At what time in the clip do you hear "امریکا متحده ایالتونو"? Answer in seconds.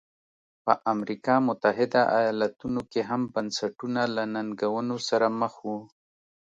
0.93-2.81